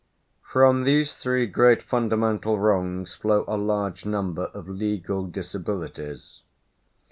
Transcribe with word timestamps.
From 0.51 0.81
these 0.83 1.13
three 1.15 1.45
great 1.45 1.83
fundamental 1.83 2.57
wrongs 2.57 3.13
flow 3.13 3.45
a 3.47 3.55
large 3.55 4.03
number 4.03 4.45
of 4.45 4.67
legal 4.67 5.27
disabilities. 5.27 6.41